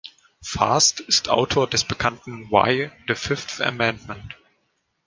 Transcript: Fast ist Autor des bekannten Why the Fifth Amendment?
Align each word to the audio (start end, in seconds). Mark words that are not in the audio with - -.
Fast 0.41 0.99
ist 1.01 1.29
Autor 1.29 1.67
des 1.69 1.83
bekannten 1.83 2.49
Why 2.49 2.89
the 3.07 3.13
Fifth 3.13 3.61
Amendment? 3.61 4.35